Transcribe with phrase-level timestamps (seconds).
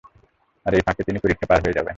[0.65, 1.89] আর এই ফাঁকে তিনি পরিখা পার হয়ে যাবেন।